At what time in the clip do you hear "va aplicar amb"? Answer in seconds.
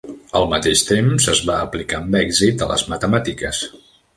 1.49-2.19